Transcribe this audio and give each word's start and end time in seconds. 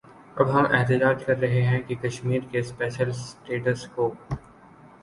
اب 0.35 0.49
ہم 0.51 0.65
احتجاج 0.71 1.23
کر 1.25 1.37
رہے 1.37 1.61
ہیں 1.61 1.81
کہ 1.81 1.95
کشمیر 2.01 2.49
کے 2.51 2.61
سپیشل 2.63 3.11
سٹیٹس 3.13 3.87
کو 3.87 4.11